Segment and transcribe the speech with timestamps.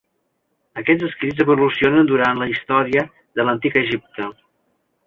[0.81, 3.07] Aquests escrits evolucionen durant la història
[3.41, 4.33] de l'Antic Egipte.